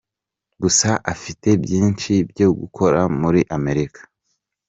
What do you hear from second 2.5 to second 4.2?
gukora muri Amerika.